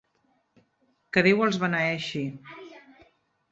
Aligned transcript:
Que 1.17 1.23
Déu 1.27 1.45
els 1.49 1.61
beneeixi. 1.65 2.25